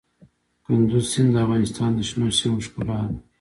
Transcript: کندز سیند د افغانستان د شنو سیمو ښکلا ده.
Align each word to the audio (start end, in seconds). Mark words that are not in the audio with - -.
کندز 0.65 1.05
سیند 1.11 1.29
د 1.33 1.37
افغانستان 1.45 1.89
د 1.95 1.99
شنو 2.09 2.27
سیمو 2.39 2.63
ښکلا 2.65 2.99
ده. 3.09 3.17